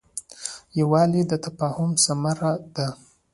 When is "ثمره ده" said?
2.05-2.87